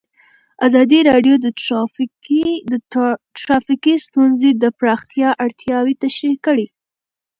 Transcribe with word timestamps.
ازادي 0.67 0.99
راډیو 1.09 1.35
د 2.71 2.75
ټرافیکي 3.39 3.95
ستونزې 4.07 4.49
د 4.63 4.63
پراختیا 4.79 5.29
اړتیاوې 5.45 5.93
تشریح 6.03 6.37
کړي. 6.45 6.67